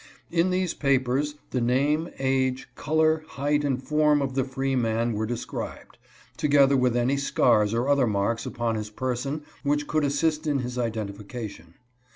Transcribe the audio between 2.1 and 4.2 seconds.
age, color, height and form